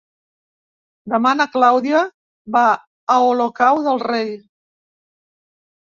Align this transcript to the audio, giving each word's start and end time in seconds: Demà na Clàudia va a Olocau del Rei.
Demà 1.13 1.33
na 1.41 1.47
Clàudia 1.57 2.01
va 2.57 2.65
a 3.17 3.21
Olocau 3.27 3.83
del 3.89 4.05
Rei. 4.09 4.37